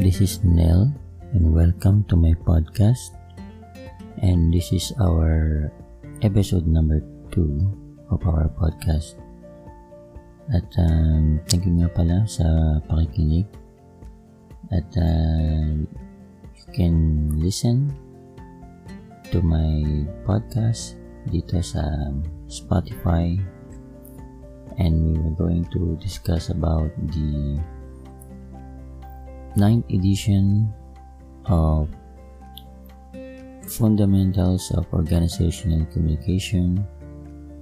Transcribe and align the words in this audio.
This 0.00 0.24
is 0.24 0.40
Nell, 0.40 0.88
and 1.36 1.52
welcome 1.52 2.08
to 2.08 2.16
my 2.16 2.32
podcast. 2.48 3.20
And 4.24 4.48
this 4.48 4.72
is 4.72 4.96
our 4.96 5.68
episode 6.24 6.64
number 6.64 7.04
2 7.36 8.08
of 8.08 8.24
our 8.24 8.48
podcast. 8.48 9.20
At 10.56 10.64
um, 10.80 11.44
thank 11.52 11.68
you 11.68 11.84
nga 11.84 11.92
pala 11.92 12.24
sa 12.24 12.80
pakikinig. 12.88 13.44
At 14.72 14.88
uh, 14.96 15.84
you 16.56 16.66
can 16.72 17.36
listen 17.36 17.92
to 19.28 19.44
my 19.44 20.08
podcast 20.24 20.96
dito 21.28 21.60
sa 21.60 21.84
Spotify 22.48 23.36
and 24.80 25.12
we 25.12 25.12
are 25.20 25.36
going 25.36 25.68
to 25.76 25.92
discuss 26.00 26.48
about 26.48 26.88
the 27.12 27.60
ninth 29.56 29.86
edition 29.90 30.72
of 31.46 31.88
Fundamentals 33.66 34.70
of 34.76 34.86
Organizational 34.92 35.86
Communication 35.86 36.86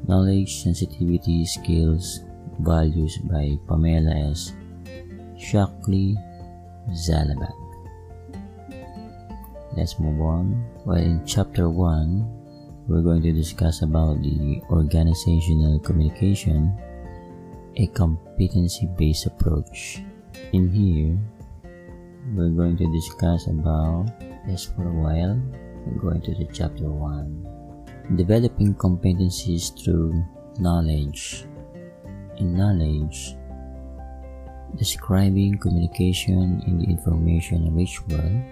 Knowledge, 0.07 0.63
Sensitivity, 0.63 1.45
Skills, 1.45 2.21
Values 2.61 3.19
by 3.25 3.57
Pamela 3.69 4.31
S. 4.31 4.53
Shockley 5.39 6.17
Zalabak. 6.91 7.55
Let's 9.77 10.01
move 10.01 10.21
on. 10.21 10.65
Well, 10.85 10.99
in 10.99 11.25
chapter 11.27 11.69
1, 11.69 12.87
we're 12.89 13.03
going 13.03 13.23
to 13.23 13.33
discuss 13.33 13.83
about 13.83 14.23
the 14.23 14.63
organizational 14.71 15.79
communication, 15.81 16.73
a 17.77 17.87
competency-based 17.89 19.27
approach. 19.27 20.03
In 20.53 20.71
here, 20.71 21.19
we're 22.35 22.51
going 22.51 22.77
to 22.77 22.93
discuss 22.93 23.47
about 23.47 24.07
this 24.47 24.67
for 24.67 24.85
a 24.85 24.93
while. 24.93 25.41
We're 25.87 26.01
going 26.01 26.21
to 26.23 26.35
the 26.35 26.49
chapter 26.53 26.91
1. 26.91 28.17
Developing 28.17 28.75
competencies 28.75 29.73
through 29.73 30.25
knowledge. 30.59 31.45
In 32.37 32.57
knowledge, 32.57 33.35
describing 34.77 35.59
communication 35.59 36.63
in 36.67 36.79
the 36.79 36.85
information 36.85 37.75
rich 37.75 38.01
world, 38.07 38.43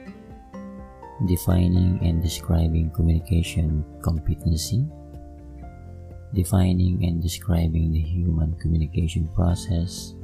defining 1.27 2.01
and 2.03 2.23
describing 2.23 2.91
communication 2.91 3.85
competency, 4.03 4.85
defining 6.35 7.05
and 7.05 7.23
describing 7.23 7.93
the 7.93 8.01
human 8.01 8.57
communication 8.59 9.29
process, 9.35 10.15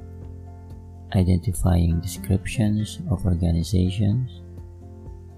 identifying 1.15 2.01
descriptions 2.01 3.01
of 3.11 3.25
organizations, 3.27 4.43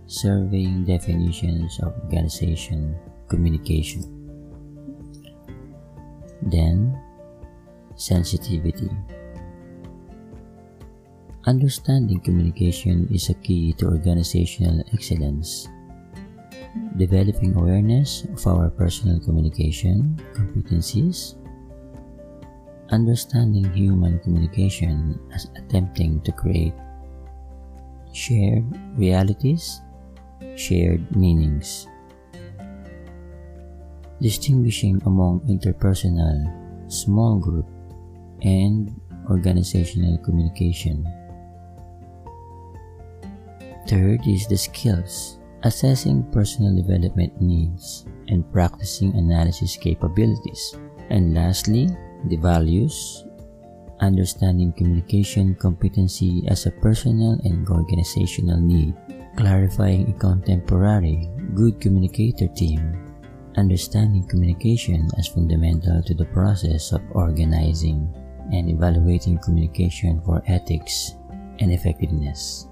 surveying 0.07 0.85
definitions 0.85 1.79
of 1.83 1.93
organization 2.05 2.95
communication. 3.29 4.03
Then, 6.43 6.95
sensitivity. 7.97 8.91
Understanding 11.47 12.21
communication 12.21 13.09
is 13.13 13.29
a 13.29 13.35
key 13.35 13.75
to 13.79 13.87
organizational 13.87 14.83
excellence. 14.93 15.69
Developing 16.97 17.55
awareness 17.55 18.25
of 18.25 18.47
our 18.47 18.71
personal 18.71 19.21
communication 19.21 20.19
competencies 20.35 21.37
understanding 22.91 23.65
human 23.73 24.19
communication 24.21 25.19
as 25.33 25.49
attempting 25.57 26.21
to 26.23 26.33
create 26.33 26.75
shared 28.13 28.65
realities, 28.97 29.81
shared 30.57 31.05
meanings. 31.17 31.89
Distinguishing 34.21 35.03
among 35.07 35.41
interpersonal, 35.51 36.47
small 36.91 37.39
group, 37.39 37.67
and 38.43 38.95
organizational 39.29 40.19
communication. 40.19 41.05
Third 43.89 44.25
is 44.27 44.47
the 44.47 44.57
skills, 44.57 45.39
assessing 45.65 46.25
personal 46.33 46.75
development 46.77 47.37
needs 47.41 48.07
and 48.29 48.45
practicing 48.53 49.13
analysis 49.17 49.77
capabilities. 49.77 50.77
And 51.11 51.35
lastly, 51.35 51.93
the 52.29 52.37
values, 52.37 53.25
understanding 54.01 54.73
communication 54.73 55.55
competency 55.55 56.45
as 56.49 56.67
a 56.67 56.71
personal 56.71 57.39
and 57.45 57.69
organizational 57.69 58.61
need, 58.61 58.95
clarifying 59.37 60.11
a 60.11 60.19
contemporary 60.19 61.31
good 61.55 61.81
communicator 61.81 62.49
team, 62.49 62.81
understanding 63.57 64.27
communication 64.29 65.09
as 65.19 65.29
fundamental 65.29 66.03
to 66.03 66.15
the 66.15 66.27
process 66.27 66.93
of 66.93 67.03
organizing 67.13 68.09
and 68.53 68.69
evaluating 68.69 69.39
communication 69.39 70.21
for 70.25 70.43
ethics 70.47 71.15
and 71.61 71.73
effectiveness. 71.73 72.67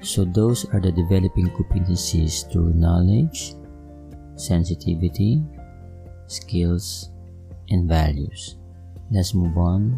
So 0.00 0.24
those 0.24 0.64
are 0.72 0.80
the 0.80 0.92
developing 0.92 1.50
competencies 1.50 2.50
through 2.50 2.74
knowledge, 2.74 3.54
sensitivity, 4.36 5.42
skills, 6.26 7.10
and 7.70 7.88
values. 7.88 8.57
Let's 9.10 9.32
move 9.32 9.56
on. 9.56 9.96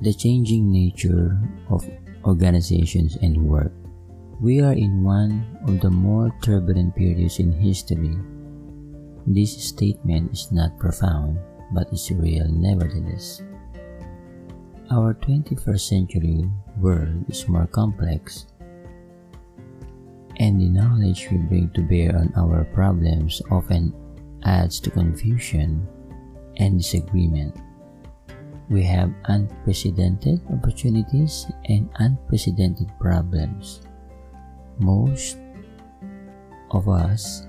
The 0.00 0.12
changing 0.12 0.72
nature 0.72 1.36
of 1.68 1.84
organizations 2.24 3.16
and 3.20 3.36
work. 3.36 3.72
We 4.40 4.60
are 4.60 4.72
in 4.72 5.04
one 5.04 5.44
of 5.68 5.80
the 5.80 5.90
more 5.90 6.32
turbulent 6.40 6.96
periods 6.96 7.40
in 7.40 7.52
history. 7.52 8.16
This 9.26 9.52
statement 9.52 10.32
is 10.32 10.52
not 10.52 10.78
profound, 10.78 11.40
but 11.72 11.92
is 11.92 12.10
real 12.12 12.48
nevertheless. 12.48 13.42
Our 14.92 15.14
21st 15.14 15.80
century 15.80 16.48
world 16.78 17.24
is 17.28 17.48
more 17.48 17.66
complex, 17.66 18.46
and 20.38 20.60
the 20.60 20.68
knowledge 20.70 21.28
we 21.32 21.38
bring 21.38 21.70
to 21.74 21.82
bear 21.82 22.14
on 22.14 22.32
our 22.36 22.64
problems 22.70 23.42
often 23.50 23.92
adds 24.44 24.78
to 24.80 24.90
confusion 24.94 25.88
and 26.56 26.78
disagreement. 26.78 27.56
We 28.68 28.82
have 28.82 29.14
unprecedented 29.26 30.42
opportunities 30.50 31.46
and 31.66 31.88
unprecedented 31.96 32.90
problems. 32.98 33.80
Most 34.78 35.38
of 36.72 36.88
us 36.88 37.46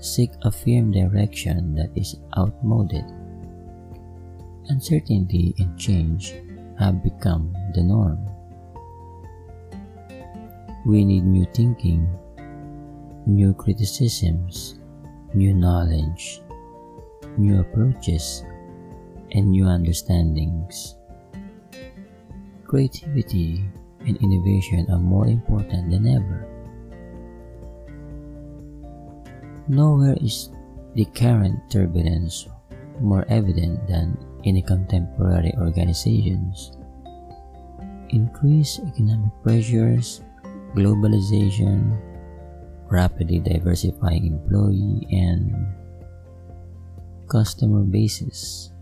seek 0.00 0.30
a 0.42 0.50
firm 0.50 0.90
direction 0.90 1.74
that 1.76 1.90
is 1.94 2.16
outmoded. 2.36 3.04
Uncertainty 4.68 5.54
and 5.58 5.78
change 5.78 6.34
have 6.78 7.02
become 7.04 7.54
the 7.74 7.82
norm. 7.82 8.18
We 10.84 11.04
need 11.04 11.24
new 11.24 11.46
thinking, 11.54 12.08
new 13.26 13.54
criticisms, 13.54 14.80
new 15.34 15.54
knowledge, 15.54 16.42
new 17.36 17.60
approaches, 17.60 18.42
and 19.32 19.50
new 19.50 19.64
understandings. 19.64 20.96
Creativity 22.64 23.64
and 24.06 24.16
innovation 24.18 24.86
are 24.90 24.98
more 24.98 25.26
important 25.26 25.90
than 25.90 26.06
ever. 26.06 26.46
Nowhere 29.68 30.16
is 30.20 30.50
the 30.94 31.04
current 31.14 31.58
turbulence 31.70 32.48
more 33.00 33.24
evident 33.28 33.80
than 33.86 34.16
in 34.44 34.60
contemporary 34.62 35.52
organizations. 35.58 36.72
Increased 38.10 38.80
economic 38.82 39.30
pressures, 39.42 40.20
globalization, 40.74 41.96
rapidly 42.90 43.38
diversifying 43.38 44.26
employee 44.26 45.06
and 45.10 45.54
customer 47.30 47.86
bases, 47.86 48.72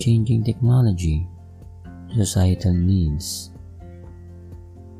changing 0.00 0.42
technology, 0.42 1.28
societal 2.16 2.72
needs, 2.72 3.52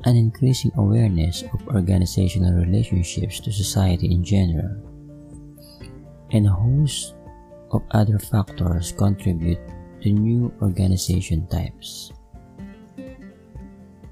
an 0.04 0.14
increasing 0.14 0.70
awareness 0.76 1.42
of 1.42 1.66
organizational 1.68 2.52
relationships 2.52 3.40
to 3.40 3.50
society 3.50 4.12
in 4.12 4.22
general, 4.22 4.76
and 6.32 6.46
a 6.46 6.50
host 6.50 7.14
of 7.72 7.82
other 7.92 8.18
factors 8.18 8.92
contribute 8.92 9.58
to 10.02 10.12
new 10.12 10.52
organization 10.60 11.46
types. 11.48 12.12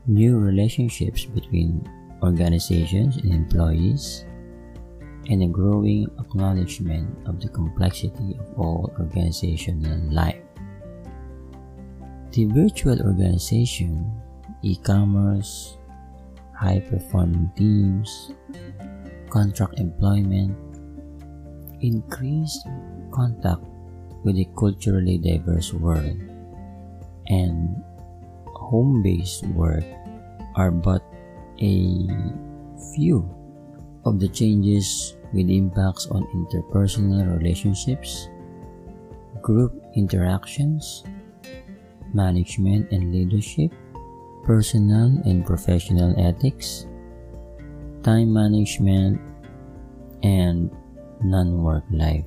New 0.06 0.38
relationships 0.38 1.26
between 1.26 1.84
organizations 2.22 3.18
and 3.18 3.34
employees, 3.34 4.24
and 5.28 5.42
a 5.42 5.46
growing 5.46 6.08
acknowledgement 6.18 7.12
of 7.28 7.40
the 7.40 7.48
complexity 7.48 8.38
of 8.40 8.58
all 8.58 8.90
organizational 8.98 10.00
life. 10.10 10.47
The 12.38 12.46
virtual 12.54 13.02
organization, 13.02 14.06
e-commerce, 14.62 15.74
high 16.54 16.78
performing 16.78 17.50
teams, 17.58 18.30
contract 19.26 19.82
employment, 19.82 20.54
increased 21.82 22.62
contact 23.10 23.66
with 24.22 24.38
a 24.38 24.46
culturally 24.54 25.18
diverse 25.18 25.74
world, 25.74 26.14
and 27.26 27.74
home 28.54 29.02
based 29.02 29.42
work 29.58 29.82
are 30.54 30.70
but 30.70 31.02
a 31.58 32.06
few 32.94 33.26
of 34.06 34.22
the 34.22 34.30
changes 34.30 35.18
with 35.34 35.50
impacts 35.50 36.06
on 36.14 36.22
interpersonal 36.30 37.26
relationships, 37.34 38.30
group 39.42 39.74
interactions, 39.96 41.02
management 42.14 42.90
and 42.92 43.12
leadership, 43.12 43.72
personal 44.44 45.12
and 45.24 45.44
professional 45.44 46.14
ethics, 46.18 46.86
time 48.02 48.32
management, 48.32 49.20
and 50.22 50.70
non 51.22 51.62
work 51.62 51.84
life. 51.90 52.24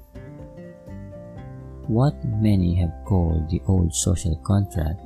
What 1.88 2.16
many 2.26 2.76
have 2.76 2.94
called 3.06 3.50
the 3.50 3.62
old 3.68 3.94
social 3.94 4.36
contract, 4.46 5.02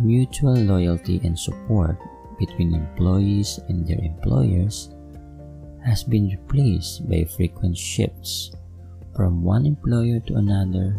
mutual 0.00 0.56
loyalty 0.56 1.20
and 1.22 1.38
support 1.38 1.98
between 2.38 2.74
employees 2.74 3.60
and 3.68 3.86
their 3.86 4.00
employers 4.02 4.90
has 5.84 6.02
been 6.02 6.28
replaced 6.28 7.08
by 7.08 7.24
frequent 7.36 7.76
shifts 7.76 8.50
from 9.14 9.44
one 9.44 9.66
employer 9.66 10.18
to 10.26 10.34
another, 10.36 10.96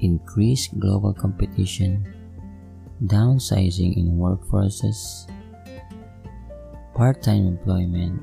increased 0.00 0.78
global 0.78 1.12
competition, 1.12 2.06
downsizing 3.04 3.96
in 3.96 4.18
workforces, 4.18 5.30
part 6.94 7.22
time 7.22 7.46
employment, 7.46 8.20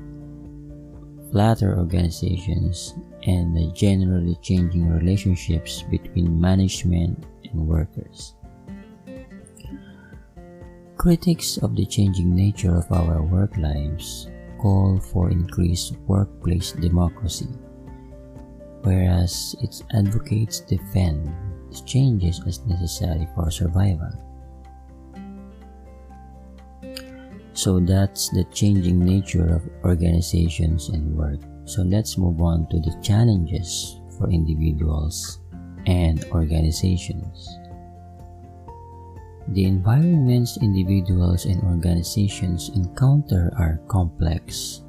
flatter 1.32 1.78
organizations, 1.78 2.94
and 3.26 3.56
the 3.56 3.72
generally 3.72 4.36
changing 4.42 4.88
relationships 4.88 5.82
between 5.90 6.40
management 6.40 7.24
and 7.44 7.66
workers. 7.66 8.34
Critics 10.96 11.58
of 11.58 11.76
the 11.76 11.86
changing 11.86 12.34
nature 12.34 12.76
of 12.76 12.90
our 12.90 13.22
work 13.22 13.56
lives 13.56 14.28
call 14.58 14.98
for 14.98 15.30
increased 15.30 15.96
workplace 16.06 16.72
democracy, 16.72 17.48
whereas 18.82 19.54
its 19.60 19.82
advocates 19.92 20.60
defend 20.60 21.30
changes 21.82 22.40
as 22.46 22.64
necessary 22.66 23.28
for 23.34 23.50
survival. 23.50 24.12
So 27.56 27.80
that's 27.80 28.28
the 28.28 28.44
changing 28.52 29.00
nature 29.00 29.56
of 29.56 29.64
organizations 29.82 30.90
and 30.90 31.16
work. 31.16 31.40
So 31.64 31.82
let's 31.82 32.18
move 32.18 32.40
on 32.40 32.68
to 32.68 32.78
the 32.78 32.94
challenges 33.02 33.98
for 34.18 34.30
individuals 34.30 35.40
and 35.86 36.24
organizations. 36.32 37.48
The 39.48 39.64
environments 39.64 40.58
individuals 40.60 41.46
and 41.46 41.62
organizations 41.62 42.70
encounter 42.74 43.52
are 43.56 43.80
complex, 43.88 44.82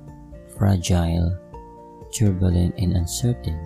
fragile, 0.57 1.37
turbulent, 2.11 2.73
and 2.77 2.97
uncertain. 2.97 3.57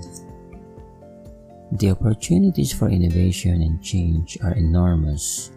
The 1.71 1.91
opportunities 1.91 2.73
for 2.73 2.89
innovation 2.89 3.61
and 3.61 3.81
change 3.81 4.37
are 4.43 4.53
enormous. 4.53 5.51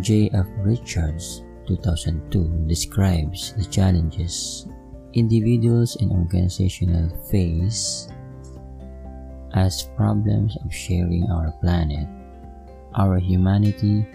J. 0.00 0.30
F. 0.34 0.46
Richards, 0.58 1.42
2002, 1.66 2.66
describes 2.66 3.54
the 3.54 3.64
challenges 3.64 4.66
individuals 5.12 5.96
and 5.96 6.12
organizations 6.12 7.10
face 7.30 8.08
as 9.54 9.90
problems 9.96 10.56
of 10.64 10.72
sharing 10.72 11.26
our 11.30 11.50
planet 11.60 12.06
our 12.94 13.18
humanity, 13.18 14.06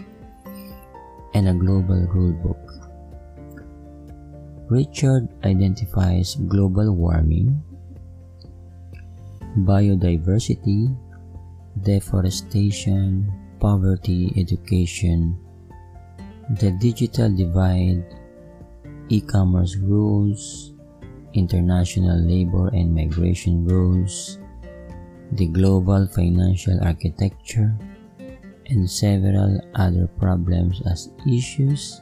and 1.34 1.48
a 1.48 1.54
global 1.54 2.08
rulebook. 2.12 2.60
Richard 4.68 5.30
identifies 5.44 6.36
global 6.48 6.96
warming, 6.96 7.62
biodiversity, 9.58 10.92
deforestation, 11.82 13.32
poverty, 13.60 14.34
education, 14.36 15.38
the 16.60 16.72
digital 16.80 17.30
divide, 17.32 18.04
e-commerce 19.10 19.78
rules, 19.78 20.74
international 21.34 22.20
labor 22.20 22.68
and 22.70 22.94
migration 22.94 23.66
rules, 23.66 24.40
the 25.34 25.48
global 25.48 26.08
financial 26.08 26.78
architecture, 26.84 27.76
and 28.68 28.90
several 28.90 29.62
other 29.76 30.08
problems 30.18 30.82
as 30.90 31.12
issues. 31.30 32.02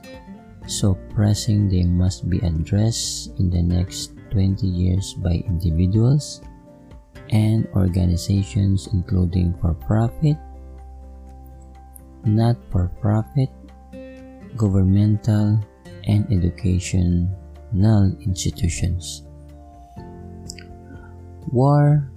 So 0.65 0.95
pressing 1.13 1.67
they 1.67 1.83
must 1.83 2.29
be 2.29 2.39
addressed 2.39 3.37
in 3.37 3.49
the 3.49 3.61
next 3.61 4.15
20 4.31 4.65
years 4.65 5.13
by 5.13 5.43
individuals 5.45 6.41
and 7.33 7.67
organizations 7.73 8.87
including 8.93 9.57
for-profit, 9.57 10.37
not-for-profit, 12.23 13.49
governmental, 14.55 15.57
and 16.05 16.29
educational 16.31 17.27
institutions. 18.21 19.25
War 21.51 22.13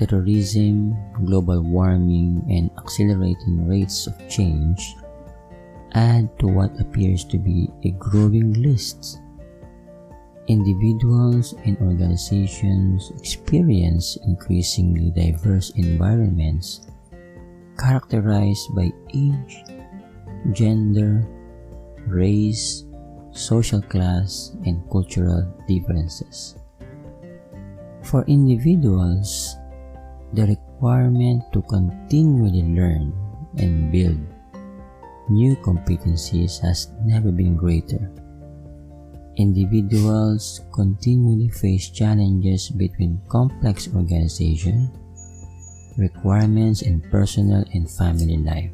terrorism, 0.00 0.96
global 1.28 1.60
warming, 1.60 2.40
and 2.48 2.72
accelerating 2.80 3.68
rates 3.68 4.08
of 4.08 4.16
change 4.32 4.96
add 5.92 6.30
to 6.38 6.46
what 6.46 6.72
appears 6.80 7.24
to 7.24 7.36
be 7.36 7.68
a 7.84 7.90
growing 8.00 8.54
list. 8.62 9.20
Individuals 10.50 11.54
and 11.62 11.78
organizations 11.78 13.14
experience 13.14 14.18
increasingly 14.26 15.14
diverse 15.14 15.70
environments 15.78 16.90
characterized 17.78 18.66
by 18.74 18.90
age, 19.14 19.62
gender, 20.50 21.22
race, 22.02 22.82
social 23.30 23.78
class, 23.78 24.50
and 24.66 24.82
cultural 24.90 25.46
differences. 25.70 26.58
For 28.02 28.26
individuals, 28.26 29.54
the 30.34 30.50
requirement 30.50 31.46
to 31.54 31.62
continually 31.62 32.66
learn 32.74 33.14
and 33.62 33.94
build 33.94 34.18
new 35.30 35.54
competencies 35.62 36.58
has 36.58 36.90
never 37.06 37.30
been 37.30 37.54
greater. 37.54 38.10
Individuals 39.36 40.60
continually 40.72 41.48
face 41.48 41.88
challenges 41.88 42.68
between 42.68 43.20
complex 43.28 43.88
organization, 43.94 44.90
requirements 45.96 46.82
in 46.82 47.00
personal 47.10 47.64
and 47.72 47.90
family 47.90 48.36
life. 48.38 48.72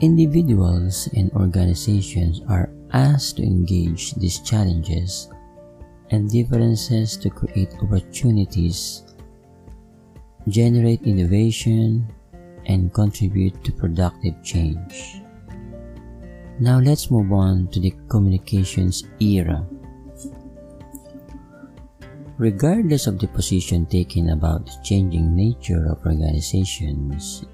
Individuals 0.00 1.08
and 1.16 1.32
organizations 1.32 2.42
are 2.48 2.70
asked 2.92 3.36
to 3.36 3.42
engage 3.42 4.14
these 4.14 4.40
challenges 4.40 5.28
and 6.10 6.30
differences 6.30 7.16
to 7.16 7.28
create 7.28 7.74
opportunities, 7.82 9.02
generate 10.48 11.02
innovation, 11.02 12.06
and 12.66 12.92
contribute 12.94 13.56
to 13.64 13.72
productive 13.72 14.34
change. 14.44 15.25
Now 16.58 16.80
let's 16.80 17.10
move 17.10 17.32
on 17.32 17.68
to 17.68 17.80
the 17.80 17.94
communications 18.08 19.04
era. 19.20 19.64
Regardless 22.38 23.06
of 23.06 23.18
the 23.18 23.28
position 23.28 23.86
taken 23.86 24.30
about 24.30 24.66
the 24.66 24.76
changing 24.84 25.34
nature 25.34 25.88
of 25.90 26.04
organizations 26.04 27.44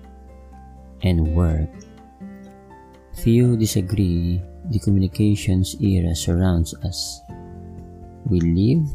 and 1.03 1.35
work, 1.35 1.71
few 3.15 3.57
disagree 3.57 4.43
the 4.71 4.79
communications 4.79 5.75
era 5.81 6.15
surrounds 6.15 6.75
us 6.83 7.23
we 8.27 8.41
live, 8.41 8.87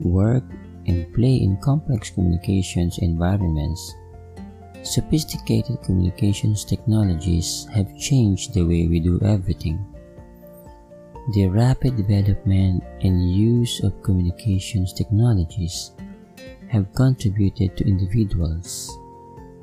work, 0.00 0.44
and 0.86 1.12
play 1.14 1.36
in 1.36 1.56
complex 1.58 2.10
communications 2.10 2.98
environments. 2.98 3.94
Sophisticated 4.82 5.80
communications 5.82 6.64
technologies 6.64 7.68
have 7.72 7.96
changed 7.96 8.52
the 8.52 8.66
way 8.66 8.88
we 8.88 8.98
do 8.98 9.20
everything. 9.22 9.78
The 11.34 11.46
rapid 11.46 11.96
development 11.96 12.82
and 13.00 13.30
use 13.30 13.78
of 13.84 14.02
communications 14.02 14.92
technologies 14.92 15.92
have 16.66 16.92
contributed 16.94 17.76
to 17.76 17.86
individuals, 17.86 18.90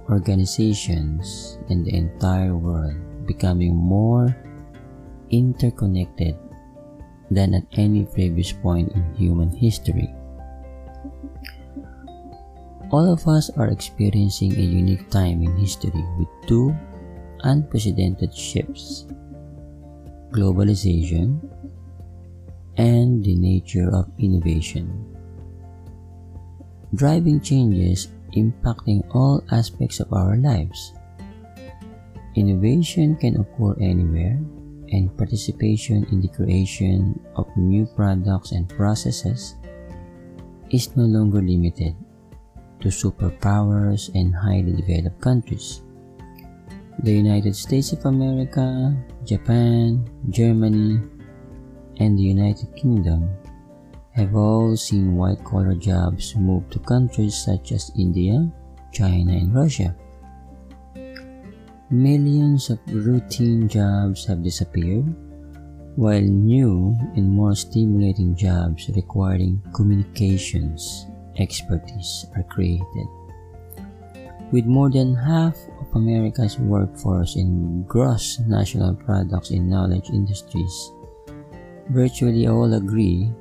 organizations, 0.09 1.59
and 1.67 1.85
the 1.85 1.93
entire 1.93 2.55
world 2.55 2.95
becoming 3.27 3.75
more 3.75 4.33
interconnected 5.31 6.38
than 7.29 7.53
at 7.53 7.67
any 7.73 8.05
previous 8.05 8.53
point 8.53 8.93
in 8.93 9.03
human 9.15 9.49
history. 9.49 10.15
All 12.89 13.05
of 13.05 13.27
us 13.29 13.53
are 13.53 13.69
experiencing 13.69 14.58
a 14.58 14.65
unique 14.65 15.13
time 15.13 15.46
in 15.46 15.53
history 15.62 16.01
with 16.17 16.29
two 16.50 16.74
unprecedented 17.46 18.34
shifts 18.34 19.05
globalization 20.34 21.38
and 22.77 23.24
the 23.24 23.36
nature 23.36 23.89
of 23.93 24.10
innovation. 24.17 24.89
Driving 26.96 27.41
changes 27.41 28.10
impacting 28.34 29.05
all 29.13 29.46
aspects 29.51 30.00
of 30.00 30.13
our 30.13 30.38
lives. 30.38 30.93
Innovation 32.34 33.17
can 33.17 33.38
occur 33.41 33.77
anywhere, 33.81 34.38
and 34.89 35.13
participation 35.17 36.05
in 36.10 36.22
the 36.22 36.29
creation 36.34 37.19
of 37.36 37.46
new 37.58 37.86
products 37.86 38.53
and 38.53 38.69
processes 38.69 39.53
is 40.69 40.96
no 40.98 41.05
longer 41.05 41.41
limited 41.41 41.93
to 42.81 42.89
superpowers 42.89 44.13
and 44.15 44.36
highly 44.36 44.74
developed 44.74 45.21
countries. 45.21 45.81
The 47.03 47.13
United 47.13 47.55
States 47.55 47.93
of 47.93 48.05
America, 48.05 48.95
Japan, 49.24 50.03
Germany, 50.29 51.00
and 52.00 52.17
the 52.17 52.24
United 52.24 52.75
Kingdom 52.75 53.29
have 54.12 54.36
all 54.36 54.75
seen 54.75 55.15
white 55.15 55.43
collar 55.43 55.75
jobs 55.75 56.36
move 56.36 56.69
to 56.71 56.79
countries 56.79 57.36
such 57.36 57.71
as 57.71 57.91
India, 57.98 58.51
China, 58.91 59.31
and 59.31 59.55
Russia. 59.55 59.95
Millions 61.89 62.69
of 62.69 62.79
routine 62.88 63.67
jobs 63.67 64.25
have 64.25 64.43
disappeared, 64.43 65.07
while 65.95 66.21
new 66.21 66.95
and 67.15 67.31
more 67.31 67.55
stimulating 67.55 68.36
jobs 68.36 68.89
requiring 68.95 69.62
communications 69.74 71.07
expertise 71.38 72.25
are 72.36 72.43
created. 72.43 73.07
With 74.51 74.65
more 74.65 74.89
than 74.89 75.15
half 75.15 75.55
of 75.79 75.95
America's 75.95 76.57
workforce 76.57 77.36
in 77.36 77.83
gross 77.83 78.39
national 78.39 78.95
products 78.95 79.51
in 79.51 79.69
knowledge 79.69 80.09
industries, 80.09 80.91
virtually 81.89 82.48
all 82.48 82.74
agree 82.74 83.31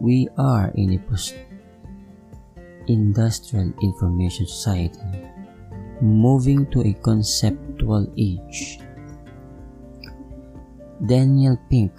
we 0.00 0.28
are 0.38 0.70
in 0.74 0.94
a 0.94 0.98
post-industrial 0.98 3.72
information 3.82 4.46
society 4.46 5.28
moving 6.00 6.64
to 6.70 6.82
a 6.82 6.92
conceptual 7.02 8.06
age. 8.16 8.78
Daniel 11.06 11.58
Pink, 11.70 11.92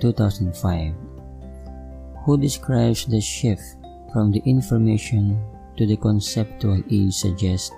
2005, 0.00 0.94
who 2.24 2.38
describes 2.38 3.04
the 3.06 3.20
shift 3.20 3.62
from 4.12 4.30
the 4.30 4.42
information 4.44 5.40
to 5.76 5.86
the 5.86 5.96
conceptual 5.96 6.82
age 6.90 7.14
suggests 7.14 7.72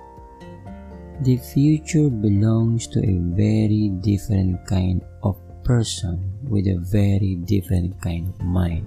the 1.23 1.37
future 1.38 2.11
belongs 2.11 2.88
to 2.88 2.99
a 2.99 3.19
very 3.38 3.88
different 4.03 4.59
kind 4.67 5.00
of 5.23 5.38
person 5.62 6.19
with 6.50 6.67
a 6.67 6.76
very 6.91 7.37
different 7.47 7.95
kind 8.03 8.29
of 8.29 8.41
mind. 8.43 8.85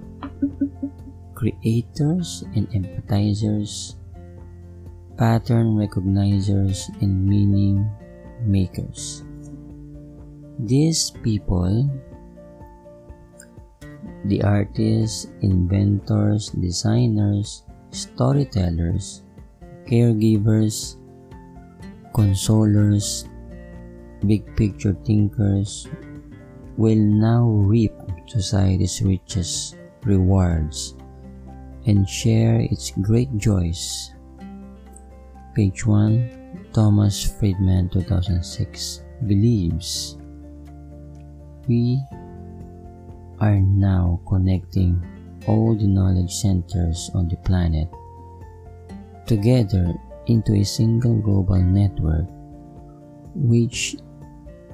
Creators 1.34 2.44
and 2.54 2.68
empathizers, 2.70 3.96
pattern 5.16 5.74
recognizers, 5.74 6.92
and 7.00 7.26
meaning 7.26 7.88
makers. 8.44 9.24
These 10.58 11.10
people 11.22 11.88
the 14.24 14.42
artists, 14.42 15.28
inventors, 15.40 16.50
designers, 16.50 17.62
storytellers, 17.90 19.22
caregivers, 19.86 20.96
consolers, 22.14 23.28
big 24.26 24.44
picture 24.56 24.96
thinkers 25.04 25.86
will 26.76 26.98
now 26.98 27.46
reap 27.46 27.92
society's 28.26 29.02
richest 29.02 29.76
rewards 30.04 30.94
and 31.86 32.08
share 32.08 32.60
its 32.60 32.92
great 33.02 33.30
joys. 33.36 34.14
Page 35.54 35.86
1 35.86 36.70
Thomas 36.72 37.24
Friedman 37.24 37.88
2006 37.90 39.02
believes 39.26 40.18
we 41.66 41.98
are 43.40 43.60
now 43.60 44.20
connecting 44.28 45.02
all 45.46 45.74
the 45.74 45.86
knowledge 45.86 46.32
centers 46.32 47.10
on 47.14 47.28
the 47.28 47.36
planet 47.46 47.88
together 49.26 49.94
into 50.26 50.54
a 50.54 50.64
single 50.64 51.16
global 51.20 51.60
network, 51.60 52.26
which, 53.34 53.96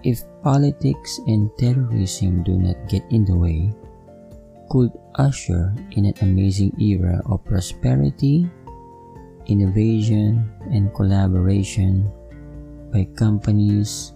if 0.02 0.22
politics 0.42 1.20
and 1.26 1.50
terrorism 1.58 2.42
do 2.42 2.58
not 2.58 2.76
get 2.88 3.02
in 3.10 3.24
the 3.24 3.34
way, 3.34 3.70
could 4.70 4.90
usher 5.16 5.74
in 5.92 6.06
an 6.06 6.14
amazing 6.22 6.72
era 6.80 7.20
of 7.26 7.44
prosperity, 7.44 8.48
innovation, 9.46 10.50
and 10.72 10.94
collaboration 10.94 12.10
by 12.90 13.04
companies, 13.14 14.14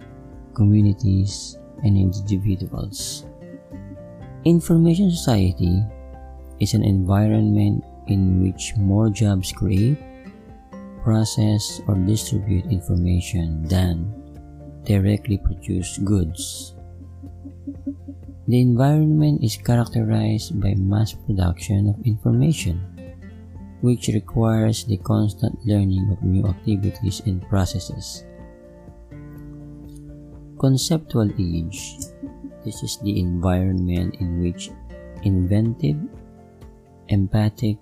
communities, 0.55 1.57
and 1.83 1.95
individuals. 1.95 3.28
Information 4.45 5.11
society 5.11 5.83
is 6.63 6.71
an 6.73 6.83
environment 6.83 7.83
in 8.07 8.39
which 8.39 8.71
more 8.79 9.09
jobs 9.09 9.51
create, 9.51 9.99
process, 11.03 11.81
or 11.87 11.95
distribute 12.07 12.63
information 12.71 13.67
than 13.67 14.07
directly 14.87 15.37
produce 15.43 15.99
goods. 16.07 16.73
The 18.47 18.63
environment 18.63 19.43
is 19.43 19.59
characterized 19.59 20.55
by 20.55 20.71
mass 20.79 21.11
production 21.11 21.91
of 21.91 21.99
information, 22.07 22.79
which 23.81 24.07
requires 24.07 24.85
the 24.85 25.03
constant 25.03 25.59
learning 25.67 26.15
of 26.15 26.23
new 26.23 26.47
activities 26.47 27.19
and 27.27 27.43
processes. 27.51 28.23
Conceptual 30.57 31.27
age 31.35 31.99
this 32.63 32.83
is 32.83 32.97
the 32.97 33.19
environment 33.19 34.15
in 34.19 34.41
which 34.41 34.71
inventive, 35.23 35.97
empathic, 37.09 37.77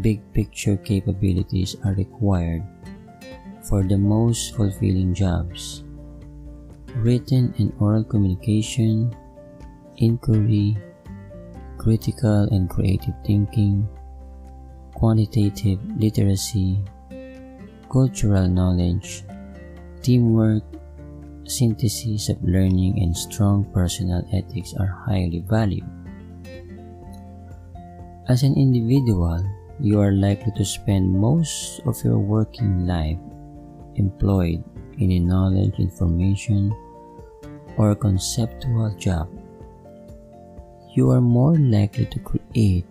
big 0.00 0.20
picture 0.32 0.76
capabilities 0.76 1.76
are 1.84 1.94
required 1.94 2.62
for 3.62 3.82
the 3.82 3.98
most 3.98 4.54
fulfilling 4.54 5.14
jobs. 5.14 5.84
Written 6.96 7.54
and 7.58 7.72
oral 7.80 8.04
communication, 8.04 9.14
inquiry, 9.98 10.76
critical 11.76 12.48
and 12.50 12.68
creative 12.68 13.14
thinking, 13.24 13.88
quantitative 14.94 15.78
literacy, 15.98 16.82
cultural 17.90 18.48
knowledge, 18.48 19.24
teamwork, 20.02 20.64
synthesis 21.50 22.28
of 22.28 22.42
learning 22.44 23.00
and 23.02 23.16
strong 23.16 23.64
personal 23.72 24.22
ethics 24.32 24.74
are 24.78 24.86
highly 25.08 25.42
valued. 25.48 25.88
As 28.28 28.42
an 28.42 28.54
individual, 28.54 29.40
you 29.80 30.00
are 30.00 30.12
likely 30.12 30.52
to 30.56 30.64
spend 30.64 31.08
most 31.08 31.80
of 31.86 31.96
your 32.04 32.18
working 32.18 32.86
life 32.86 33.18
employed 33.96 34.62
in 34.98 35.12
a 35.12 35.18
knowledge, 35.18 35.78
information, 35.78 36.70
or 37.76 37.94
conceptual 37.94 38.92
job. 38.98 39.28
You 40.94 41.10
are 41.10 41.22
more 41.22 41.56
likely 41.56 42.06
to 42.06 42.18
create 42.20 42.86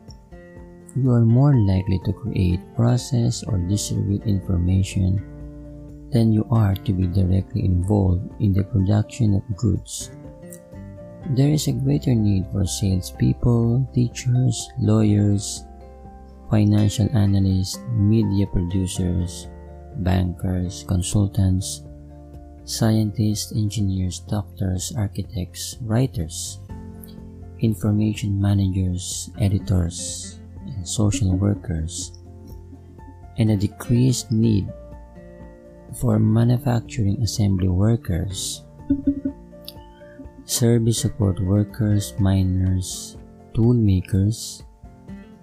you 0.97 1.11
are 1.13 1.25
more 1.25 1.53
likely 1.53 1.99
to 2.05 2.13
create, 2.13 2.57
process, 2.75 3.43
or 3.43 3.59
distribute 3.69 4.25
information 4.25 5.21
than 6.11 6.31
you 6.31 6.47
are 6.51 6.75
to 6.75 6.93
be 6.93 7.07
directly 7.07 7.65
involved 7.65 8.23
in 8.39 8.53
the 8.53 8.63
production 8.63 9.35
of 9.35 9.57
goods. 9.57 10.11
There 11.31 11.49
is 11.49 11.67
a 11.67 11.73
greater 11.73 12.15
need 12.15 12.47
for 12.51 12.65
salespeople, 12.65 13.89
teachers, 13.93 14.69
lawyers, 14.79 15.65
financial 16.49 17.09
analysts, 17.11 17.79
media 17.91 18.47
producers, 18.47 19.47
bankers, 19.97 20.85
consultants, 20.87 21.83
scientists, 22.63 23.51
engineers, 23.51 24.19
doctors, 24.19 24.93
architects, 24.95 25.77
writers, 25.81 26.59
information 27.59 28.39
managers, 28.39 29.29
editors, 29.39 30.39
and 30.65 30.87
social 30.87 31.35
workers, 31.35 32.13
and 33.37 33.51
a 33.51 33.57
decreased 33.57 34.31
need 34.31 34.71
for 35.95 36.19
manufacturing 36.19 37.21
assembly 37.23 37.69
workers. 37.69 38.63
service 40.47 41.01
support 41.01 41.39
workers, 41.41 42.15
miners, 42.19 43.17
tool 43.53 43.73
makers, 43.73 44.63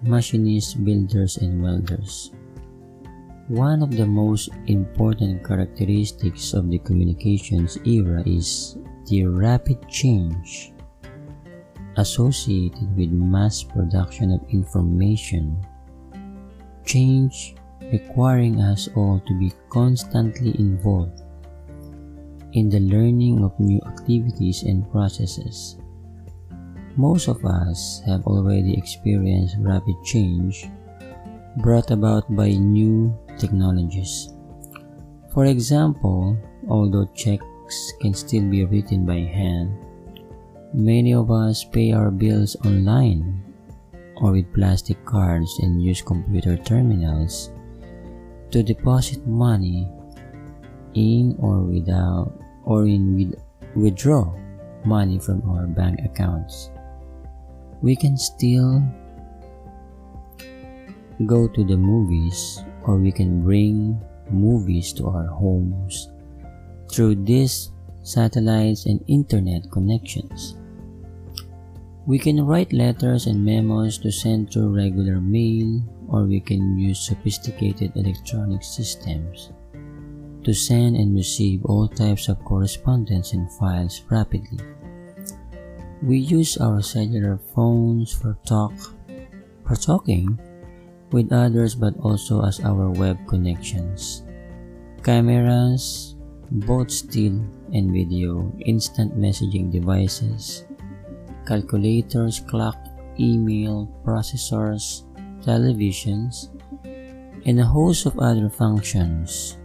machinists, 0.01 0.73
builders, 0.73 1.37
and 1.37 1.61
welders. 1.61 2.31
One 3.47 3.83
of 3.83 3.93
the 3.93 4.07
most 4.07 4.49
important 4.65 5.45
characteristics 5.45 6.53
of 6.53 6.69
the 6.71 6.79
communications 6.79 7.77
era 7.85 8.23
is 8.25 8.77
the 9.05 9.27
rapid 9.27 9.77
change 9.87 10.73
associated 11.97 12.89
with 12.97 13.11
mass 13.11 13.61
production 13.61 14.31
of 14.31 14.41
information, 14.49 15.55
change 16.83 17.55
requiring 17.91 18.61
us 18.61 18.87
all 18.95 19.21
to 19.27 19.33
be 19.39 19.53
constantly 19.69 20.55
involved 20.59 21.21
in 22.53 22.69
the 22.69 22.79
learning 22.79 23.43
of 23.43 23.57
new 23.59 23.81
activities 23.85 24.63
and 24.63 24.89
processes. 24.91 25.77
Most 26.95 27.27
of 27.27 27.43
us 27.43 28.01
have 28.05 28.23
already 28.23 28.77
experienced 28.77 29.57
rapid 29.59 29.95
change 30.05 30.69
brought 31.57 31.91
about 31.91 32.23
by 32.35 32.51
new 32.51 33.11
technologies. 33.37 34.31
For 35.33 35.45
example, 35.45 36.37
although 36.69 37.11
checks 37.11 37.93
can 37.99 38.13
still 38.13 38.47
be 38.47 38.63
written 38.63 39.05
by 39.05 39.27
hand, 39.27 39.75
many 40.73 41.13
of 41.13 41.31
us 41.31 41.63
pay 41.63 41.91
our 41.91 42.11
bills 42.11 42.55
online 42.63 43.43
or 44.15 44.31
with 44.31 44.53
plastic 44.53 45.03
cards 45.03 45.59
and 45.59 45.83
use 45.83 46.01
computer 46.01 46.55
terminals 46.55 47.51
to 48.55 48.63
deposit 48.63 49.19
money 49.27 49.83
in 50.93 51.35
or 51.43 51.59
without 51.59 52.31
or 52.63 52.87
in 52.87 53.11
with, 53.11 53.35
withdraw 53.75 54.31
money 54.85 55.19
from 55.19 55.43
our 55.51 55.67
bank 55.67 55.99
accounts. 56.07 56.71
We 57.81 57.97
can 57.97 58.15
still 58.15 58.79
go 61.27 61.49
to 61.51 61.63
the 61.67 61.75
movies 61.75 62.63
or 62.87 62.95
we 62.95 63.11
can 63.11 63.43
bring 63.43 63.99
movies 64.31 64.93
to 64.93 65.07
our 65.11 65.27
homes 65.27 66.07
through 66.89 67.27
these 67.27 67.75
satellites 68.03 68.85
and 68.85 69.03
internet 69.11 69.69
connections. 69.69 70.55
We 72.05 72.19
can 72.19 72.45
write 72.45 72.71
letters 72.71 73.25
and 73.25 73.43
memos 73.43 73.97
to 74.05 74.11
send 74.11 74.53
through 74.53 74.77
regular 74.77 75.19
mail 75.19 75.81
or 76.07 76.29
we 76.29 76.39
can 76.39 76.77
use 76.77 77.01
sophisticated 77.01 77.97
electronic 77.97 78.61
systems 78.61 79.49
to 80.43 80.53
send 80.53 80.95
and 80.97 81.17
receive 81.17 81.65
all 81.65 81.87
types 81.87 82.29
of 82.29 82.37
correspondence 82.45 83.33
and 83.33 83.51
files 83.57 84.05
rapidly. 84.11 84.61
We 86.03 86.19
use 86.19 86.57
our 86.61 86.83
cellular 86.83 87.39
phones 87.55 88.13
for 88.13 88.37
talk 88.45 88.73
for 89.65 89.73
talking 89.73 90.37
with 91.09 91.33
others 91.33 91.73
but 91.73 91.97
also 92.05 92.45
as 92.45 92.61
our 92.61 92.91
web 92.91 93.17
connections. 93.25 94.21
Cameras, 95.01 96.13
both 96.51 96.91
still 96.91 97.41
and 97.73 97.89
video, 97.89 98.53
instant 98.61 99.17
messaging 99.17 99.71
devices, 99.71 100.65
calculators, 101.45 102.39
clock, 102.39 102.77
email, 103.19 103.87
processors, 104.03 105.05
televisions, 105.41 106.49
and 107.45 107.59
a 107.59 107.65
host 107.65 108.05
of 108.05 108.17
other 108.19 108.49
functions 108.49 109.57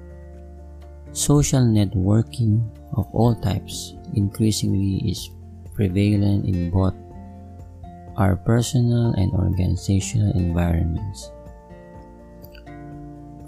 Social 1.11 1.67
networking 1.67 2.63
of 2.95 3.11
all 3.11 3.35
types 3.35 3.99
increasingly 4.15 5.03
is 5.11 5.35
prevalent 5.75 6.47
in 6.47 6.71
both 6.71 6.95
our 8.15 8.37
personal 8.37 9.11
and 9.19 9.33
organizational 9.35 10.31
environments. 10.39 11.33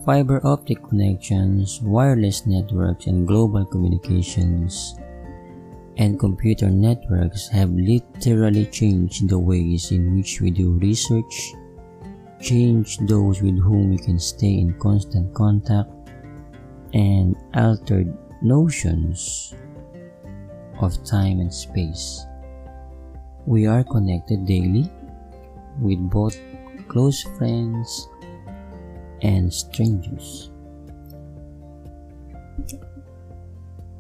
Fiber 0.05 0.42
optic 0.42 0.83
connections, 0.83 1.79
wireless 1.87 2.45
networks, 2.45 3.07
and 3.07 3.29
global 3.29 3.64
communications 3.64 4.99
and 5.96 6.18
computer 6.18 6.70
networks 6.70 7.48
have 7.48 7.70
literally 7.70 8.66
changed 8.66 9.28
the 9.28 9.38
ways 9.38 9.92
in 9.92 10.16
which 10.16 10.40
we 10.40 10.50
do 10.50 10.72
research, 10.78 11.52
changed 12.40 13.07
those 13.07 13.42
with 13.42 13.59
whom 13.59 13.90
we 13.90 13.98
can 13.98 14.18
stay 14.18 14.59
in 14.59 14.72
constant 14.78 15.33
contact, 15.35 15.90
and 16.94 17.37
altered 17.55 18.12
notions 18.42 19.55
of 20.81 20.92
time 21.05 21.40
and 21.40 21.52
space. 21.52 22.24
We 23.46 23.66
are 23.66 23.85
connected 23.85 24.46
daily 24.46 24.90
with 25.81 25.98
both 26.11 26.38
close 26.88 27.22
friends 27.38 28.09
and 29.22 29.52
strangers. 29.52 30.50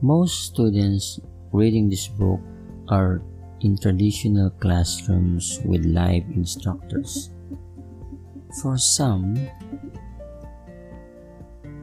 Most 0.00 0.46
students 0.46 1.20
reading 1.52 1.88
this 1.88 2.08
book 2.08 2.40
are 2.88 3.22
in 3.60 3.76
traditional 3.76 4.50
classrooms 4.50 5.60
with 5.64 5.84
live 5.84 6.24
instructors. 6.34 7.30
For 8.60 8.76
some, 8.78 9.36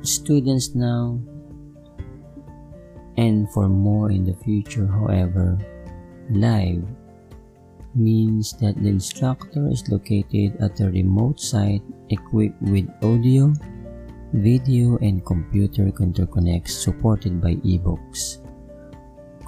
students 0.01 0.75
now 0.75 1.19
and 3.17 3.51
for 3.51 3.67
more 3.67 4.12
in 4.12 4.23
the 4.23 4.36
future 4.43 4.88
however 4.88 5.58
live 6.32 6.84
means 7.95 8.53
that 8.62 8.75
the 8.82 8.88
instructor 8.88 9.67
is 9.69 9.88
located 9.89 10.55
at 10.62 10.79
a 10.79 10.89
remote 10.89 11.39
site 11.39 11.82
equipped 12.10 12.62
with 12.62 12.88
audio 13.03 13.53
video 14.34 14.97
and 15.01 15.25
computer 15.25 15.86
interconnects 15.86 16.69
supported 16.69 17.41
by 17.41 17.55
ebooks 17.67 18.38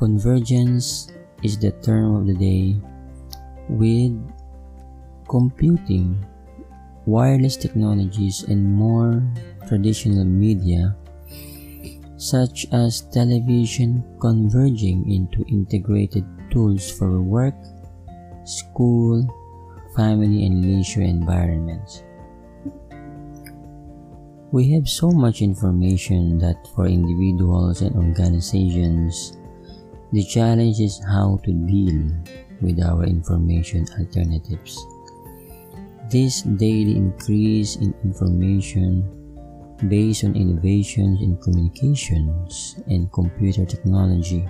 convergence 0.02 1.14
is 1.46 1.62
the 1.62 1.70
term 1.86 2.18
of 2.18 2.26
the 2.26 2.34
day 2.34 2.74
with 3.70 4.18
computing 5.30 6.18
wireless 7.06 7.54
technologies 7.56 8.42
and 8.50 8.66
more 8.66 9.22
traditional 9.70 10.26
media 10.26 10.98
such 12.18 12.66
as 12.74 13.06
television 13.14 14.02
converging 14.18 15.06
into 15.06 15.46
integrated 15.46 16.26
tools 16.50 16.90
for 16.90 17.22
work, 17.22 17.54
school, 18.44 19.22
family, 19.96 20.50
and 20.50 20.66
leisure 20.66 21.06
environments. 21.06 22.02
We 24.52 24.74
have 24.74 24.90
so 24.90 25.12
much 25.12 25.42
information 25.42 26.38
that 26.40 26.58
for 26.74 26.86
individuals 26.86 27.82
and 27.82 27.96
organizations, 27.96 29.38
the 30.12 30.24
challenge 30.24 30.82
is 30.82 31.00
how 31.08 31.40
to 31.44 31.54
deal 31.54 32.12
with 32.60 32.84
our 32.84 33.06
information 33.06 33.88
alternatives. 33.98 34.78
This 36.10 36.42
daily 36.42 36.98
increase 36.98 37.78
in 37.78 37.96
information 38.04 39.08
based 39.88 40.26
on 40.26 40.36
innovations 40.36 41.22
in 41.22 41.38
communications 41.38 42.76
and 42.88 43.12
computer 43.14 43.66
technology 43.66 44.46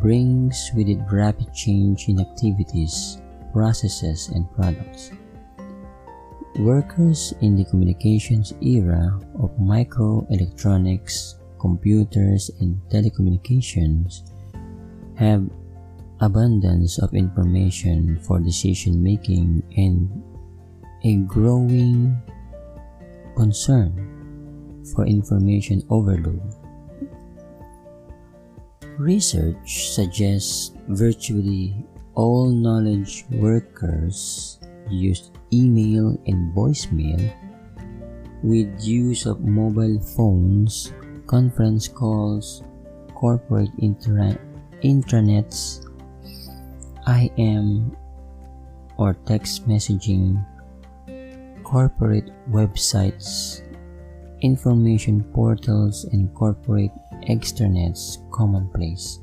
brings 0.00 0.70
with 0.74 0.88
it 0.88 0.98
rapid 1.12 1.52
change 1.52 2.08
in 2.08 2.18
activities, 2.18 3.20
processes, 3.52 4.30
and 4.34 4.50
products. 4.54 5.12
Workers 6.58 7.34
in 7.42 7.56
the 7.56 7.64
communications 7.66 8.54
era 8.62 9.20
of 9.38 9.50
microelectronics, 9.60 11.34
computers, 11.60 12.50
and 12.60 12.80
telecommunications 12.88 14.31
have 15.16 15.48
abundance 16.20 16.98
of 17.02 17.14
information 17.14 18.18
for 18.22 18.38
decision 18.38 19.02
making 19.02 19.62
and 19.76 20.06
a 21.04 21.16
growing 21.26 22.16
concern 23.34 23.90
for 24.94 25.06
information 25.06 25.82
overload. 25.90 26.42
Research 28.98 29.90
suggests 29.90 30.72
virtually 30.88 31.74
all 32.14 32.50
knowledge 32.50 33.24
workers 33.32 34.60
use 34.88 35.32
email 35.52 36.14
and 36.26 36.54
voicemail 36.54 37.32
with 38.42 38.68
use 38.84 39.24
of 39.26 39.40
mobile 39.40 39.98
phones, 39.98 40.92
conference 41.26 41.88
calls, 41.88 42.62
corporate 43.14 43.70
intra- 43.78 44.38
intranets, 44.82 45.80
IM 47.06 47.96
or 48.98 49.14
text 49.26 49.66
messaging, 49.68 50.44
corporate 51.62 52.30
websites, 52.50 53.62
information 54.42 55.24
portals 55.32 56.04
and 56.12 56.32
corporate 56.34 56.92
extranets 57.28 58.18
commonplace. 58.30 59.20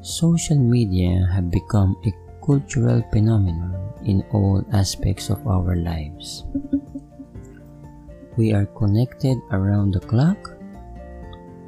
Social 0.00 0.58
media 0.58 1.28
have 1.32 1.50
become 1.50 1.96
a 2.04 2.12
cultural 2.44 3.02
phenomenon 3.12 3.72
in 4.04 4.22
all 4.32 4.64
aspects 4.72 5.30
of 5.30 5.46
our 5.46 5.76
lives. 5.76 6.44
We 8.36 8.52
are 8.52 8.66
connected 8.66 9.38
around 9.50 9.94
the 9.94 10.00
clock 10.00 10.53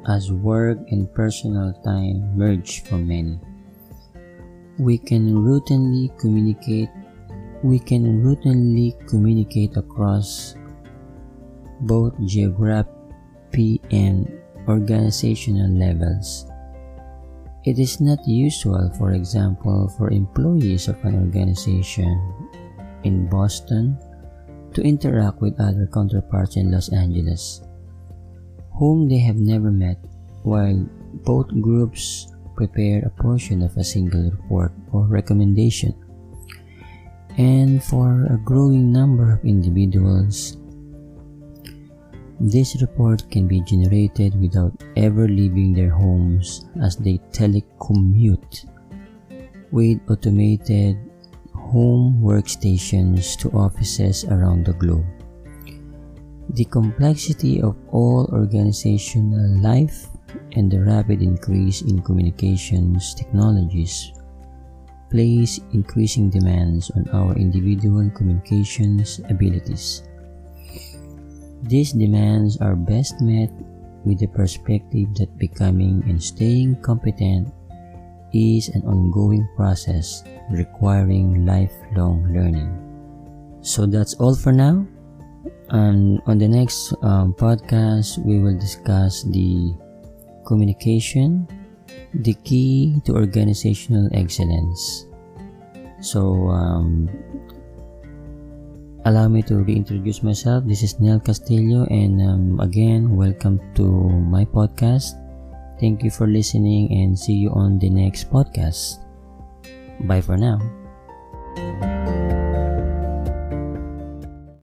as 0.07 0.31
work 0.31 0.79
and 0.89 1.11
personal 1.13 1.75
time 1.83 2.31
merge 2.35 2.83
for 2.83 2.97
many. 2.97 3.39
We 4.79 4.97
can 4.97 5.43
routinely 5.43 6.17
communicate 6.19 6.89
we 7.63 7.79
can 7.79 8.21
routinely 8.21 8.93
communicate 9.09 9.75
across 9.77 10.55
both 11.81 12.13
geography 12.25 13.81
and 13.91 14.29
organizational 14.67 15.69
levels. 15.73 16.45
It 17.65 17.79
is 17.79 17.99
not 17.99 18.19
usual, 18.27 18.93
for 18.97 19.11
example, 19.11 19.89
for 19.97 20.09
employees 20.11 20.87
of 20.87 21.03
an 21.03 21.15
organization 21.15 22.15
in 23.03 23.27
Boston 23.27 23.97
to 24.73 24.81
interact 24.81 25.41
with 25.41 25.59
other 25.59 25.89
counterparts 25.91 26.55
in 26.55 26.71
Los 26.71 26.93
Angeles, 26.93 27.66
whom 28.77 29.09
they 29.09 29.17
have 29.17 29.37
never 29.37 29.71
met, 29.71 29.97
while 30.43 30.77
both 31.25 31.47
groups 31.61 32.33
prepare 32.55 33.01
a 33.05 33.21
portion 33.21 33.61
of 33.61 33.75
a 33.77 33.83
single 33.83 34.29
report 34.29 34.71
or 34.91 35.05
recommendation. 35.05 35.93
And 37.37 37.83
for 37.83 38.25
a 38.31 38.37
growing 38.43 38.91
number 38.91 39.33
of 39.33 39.45
individuals, 39.45 40.57
this 42.39 42.79
report 42.81 43.29
can 43.31 43.47
be 43.47 43.61
generated 43.61 44.39
without 44.39 44.73
ever 44.95 45.27
leaving 45.27 45.73
their 45.73 45.89
homes 45.89 46.65
as 46.81 46.95
they 46.97 47.17
telecommute 47.33 48.65
with 49.71 49.99
automated 50.09 50.97
home 51.53 52.21
workstations 52.21 53.37
to 53.39 53.49
offices 53.57 54.23
around 54.25 54.65
the 54.65 54.73
globe. 54.73 55.16
The 56.51 56.65
complexity 56.65 57.61
of 57.61 57.75
all 57.91 58.29
organizational 58.31 59.59
life 59.59 60.07
and 60.53 60.71
the 60.71 60.83
rapid 60.83 61.21
increase 61.21 61.81
in 61.81 62.01
communications 62.01 63.13
technologies 63.13 64.13
place 65.09 65.59
increasing 65.71 66.29
demands 66.29 66.91
on 66.91 67.07
our 67.15 67.35
individual 67.35 68.09
communications 68.11 69.19
abilities. 69.29 70.03
These 71.63 71.93
demands 71.93 72.57
are 72.59 72.75
best 72.75 73.19
met 73.21 73.51
with 74.05 74.19
the 74.19 74.27
perspective 74.27 75.15
that 75.15 75.37
becoming 75.37 76.03
and 76.07 76.21
staying 76.21 76.81
competent 76.81 77.51
is 78.33 78.69
an 78.69 78.83
ongoing 78.83 79.47
process 79.55 80.23
requiring 80.51 81.45
lifelong 81.45 82.27
learning. 82.31 82.71
So 83.61 83.85
that's 83.85 84.13
all 84.15 84.35
for 84.35 84.51
now. 84.51 84.85
And 85.69 86.21
on 86.25 86.37
the 86.37 86.47
next 86.47 86.93
um, 87.03 87.33
podcast, 87.33 88.23
we 88.23 88.39
will 88.39 88.57
discuss 88.57 89.23
the 89.23 89.75
communication, 90.47 91.47
the 92.23 92.33
key 92.47 93.01
to 93.03 93.15
organizational 93.15 94.07
excellence. 94.13 95.05
So, 95.99 96.47
um, 96.47 97.09
allow 99.05 99.27
me 99.27 99.41
to 99.43 99.63
reintroduce 99.63 100.23
myself. 100.23 100.63
This 100.67 100.83
is 100.83 100.99
Neil 100.99 101.19
Castillo, 101.19 101.83
and 101.91 102.21
um, 102.21 102.59
again, 102.59 103.15
welcome 103.15 103.59
to 103.75 103.83
my 103.83 104.45
podcast. 104.45 105.19
Thank 105.79 106.03
you 106.03 106.11
for 106.11 106.27
listening, 106.27 106.91
and 106.95 107.17
see 107.17 107.35
you 107.35 107.51
on 107.51 107.79
the 107.79 107.89
next 107.89 108.31
podcast. 108.31 109.03
Bye 110.07 110.21
for 110.21 110.37
now. 110.37 110.63